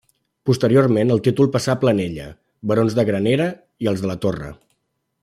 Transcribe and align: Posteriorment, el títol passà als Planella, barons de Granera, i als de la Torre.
Posteriorment, 0.49 1.11
el 1.15 1.21
títol 1.27 1.51
passà 1.57 1.75
als 1.75 1.81
Planella, 1.83 2.27
barons 2.73 2.99
de 3.01 3.07
Granera, 3.11 3.51
i 3.87 3.91
als 3.93 4.05
de 4.07 4.11
la 4.15 4.21
Torre. 4.25 4.51